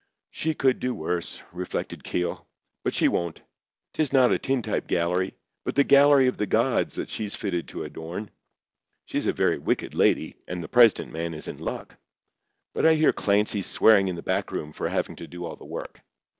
"She 0.31 0.55
could 0.55 0.79
do 0.79 0.95
worse," 0.95 1.43
reflected 1.51 2.03
Keogh; 2.03 2.47
"but 2.83 2.95
she 2.95 3.07
won't. 3.07 3.43
'Tis 3.93 4.11
not 4.11 4.31
a 4.31 4.39
tintype 4.39 4.87
gallery, 4.87 5.35
but 5.63 5.75
the 5.75 5.83
gallery 5.83 6.25
of 6.25 6.37
the 6.37 6.47
gods 6.47 6.95
that 6.95 7.07
she's 7.07 7.35
fitted 7.35 7.67
to 7.67 7.83
adorn. 7.83 8.31
She's 9.05 9.27
a 9.27 9.31
very 9.31 9.59
wicked 9.59 9.93
lady, 9.93 10.37
and 10.47 10.63
the 10.63 10.67
president 10.67 11.13
man 11.13 11.35
is 11.35 11.47
in 11.47 11.59
luck. 11.59 11.97
But 12.73 12.87
I 12.87 12.95
hear 12.95 13.13
Clancy 13.13 13.61
swearing 13.61 14.07
in 14.07 14.15
the 14.15 14.23
back 14.23 14.51
room 14.51 14.71
for 14.73 14.89
having 14.89 15.17
to 15.17 15.27
do 15.27 15.45
all 15.45 15.55
the 15.55 15.65
work." 15.65 16.01